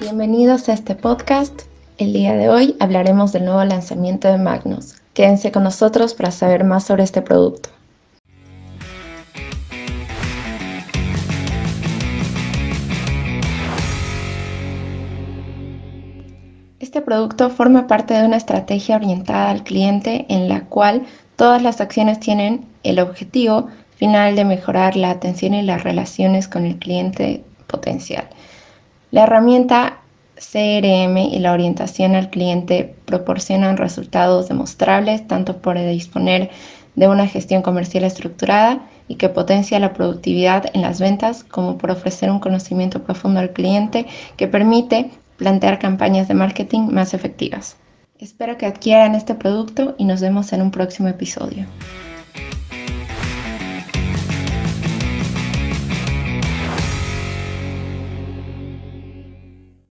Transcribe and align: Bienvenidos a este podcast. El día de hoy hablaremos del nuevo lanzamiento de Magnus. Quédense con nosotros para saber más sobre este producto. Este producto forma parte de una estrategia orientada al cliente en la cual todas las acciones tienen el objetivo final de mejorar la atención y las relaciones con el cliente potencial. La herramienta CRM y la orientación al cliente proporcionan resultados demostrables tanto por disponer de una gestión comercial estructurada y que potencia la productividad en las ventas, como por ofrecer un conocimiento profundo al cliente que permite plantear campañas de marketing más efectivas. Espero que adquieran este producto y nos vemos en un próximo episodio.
Bienvenidos 0.00 0.68
a 0.68 0.74
este 0.74 0.94
podcast. 0.94 1.62
El 1.98 2.12
día 2.12 2.36
de 2.36 2.48
hoy 2.48 2.76
hablaremos 2.78 3.32
del 3.32 3.44
nuevo 3.44 3.64
lanzamiento 3.64 4.28
de 4.28 4.38
Magnus. 4.38 4.94
Quédense 5.12 5.50
con 5.50 5.64
nosotros 5.64 6.14
para 6.14 6.30
saber 6.30 6.62
más 6.62 6.84
sobre 6.84 7.02
este 7.02 7.20
producto. 7.20 7.70
Este 16.78 17.00
producto 17.00 17.50
forma 17.50 17.88
parte 17.88 18.14
de 18.14 18.24
una 18.24 18.36
estrategia 18.36 18.94
orientada 18.94 19.50
al 19.50 19.64
cliente 19.64 20.26
en 20.28 20.48
la 20.48 20.66
cual 20.66 21.06
todas 21.34 21.60
las 21.60 21.80
acciones 21.80 22.20
tienen 22.20 22.68
el 22.84 23.00
objetivo 23.00 23.66
final 23.96 24.36
de 24.36 24.44
mejorar 24.44 24.94
la 24.94 25.10
atención 25.10 25.54
y 25.54 25.62
las 25.62 25.82
relaciones 25.82 26.46
con 26.46 26.64
el 26.64 26.78
cliente 26.78 27.42
potencial. 27.66 28.28
La 29.10 29.24
herramienta 29.24 30.00
CRM 30.36 31.16
y 31.16 31.38
la 31.38 31.52
orientación 31.52 32.14
al 32.14 32.30
cliente 32.30 32.94
proporcionan 33.06 33.76
resultados 33.76 34.48
demostrables 34.48 35.26
tanto 35.26 35.58
por 35.58 35.78
disponer 35.78 36.50
de 36.94 37.08
una 37.08 37.26
gestión 37.26 37.62
comercial 37.62 38.04
estructurada 38.04 38.80
y 39.08 39.14
que 39.14 39.28
potencia 39.28 39.78
la 39.78 39.94
productividad 39.94 40.66
en 40.74 40.82
las 40.82 41.00
ventas, 41.00 41.42
como 41.44 41.78
por 41.78 41.90
ofrecer 41.90 42.30
un 42.30 42.40
conocimiento 42.40 43.02
profundo 43.02 43.40
al 43.40 43.52
cliente 43.52 44.06
que 44.36 44.48
permite 44.48 45.10
plantear 45.38 45.78
campañas 45.78 46.28
de 46.28 46.34
marketing 46.34 46.88
más 46.90 47.14
efectivas. 47.14 47.76
Espero 48.18 48.58
que 48.58 48.66
adquieran 48.66 49.14
este 49.14 49.34
producto 49.34 49.94
y 49.96 50.04
nos 50.04 50.20
vemos 50.20 50.52
en 50.52 50.60
un 50.60 50.70
próximo 50.70 51.08
episodio. 51.08 51.66